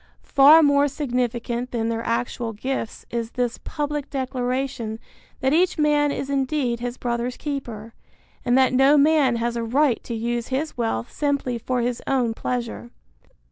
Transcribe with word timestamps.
Far 0.33 0.63
more 0.63 0.87
significant 0.87 1.69
than 1.69 1.89
their 1.89 2.01
actual 2.03 2.53
gifts 2.53 3.05
is 3.11 3.33
this 3.33 3.59
public 3.63 4.09
declaration 4.09 4.97
that 5.41 5.53
each 5.53 5.77
man 5.77 6.11
is 6.11 6.27
indeed 6.27 6.79
his 6.79 6.97
brother's 6.97 7.37
keeper, 7.37 7.93
and 8.43 8.57
that 8.57 8.73
no 8.73 8.97
man 8.97 9.35
has 9.35 9.55
a 9.55 9.63
right 9.63 10.03
to 10.05 10.15
use 10.15 10.47
his 10.47 10.75
wealth 10.75 11.11
simply 11.11 11.59
for 11.59 11.81
his 11.81 12.01
own 12.07 12.33
pleasure. 12.33 12.89